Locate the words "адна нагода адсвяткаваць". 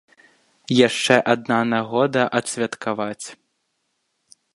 1.33-3.27